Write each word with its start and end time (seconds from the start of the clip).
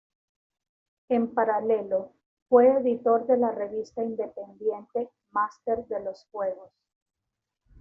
En 1.09 1.31
paralelo, 1.35 2.13
fue 2.49 2.69
editor 2.69 3.27
de 3.27 3.37
la 3.37 3.51
revista 3.51 4.01
independiente 4.03 5.11
"Master 5.29 5.85
de 5.85 5.99
los 6.03 6.25
Juegos". 6.31 6.71